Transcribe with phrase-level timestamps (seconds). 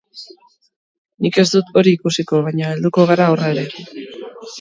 [1.25, 3.67] Nik ez dut hori ikusiko, baina helduko gara horra ere.